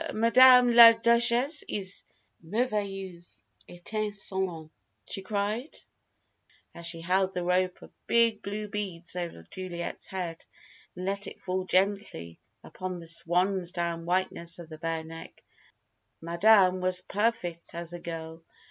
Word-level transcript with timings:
"Madame 0.15 0.71
la 0.73 0.93
Duchesse 0.93 1.63
is 1.67 2.03
merveilleuse 2.43 3.39
etíncilante!" 3.69 4.71
she 5.07 5.21
cried, 5.21 5.77
as 6.73 6.87
she 6.87 7.01
held 7.01 7.33
the 7.33 7.43
rope 7.43 7.83
of 7.83 8.07
big 8.07 8.41
blue 8.41 8.67
beads 8.67 9.15
over 9.15 9.45
Juliet's 9.51 10.07
head, 10.07 10.43
and 10.95 11.05
let 11.05 11.27
it 11.27 11.39
fall 11.39 11.65
gently 11.65 12.39
upon 12.63 12.97
the 12.97 13.05
swans 13.05 13.73
down 13.73 14.07
whiteness 14.07 14.57
of 14.57 14.69
the 14.69 14.79
bare 14.79 15.03
neck. 15.03 15.43
"Madame 16.19 16.81
was 16.81 17.03
perfect 17.03 17.75
as 17.75 17.93
a 17.93 17.99
girl. 17.99 18.43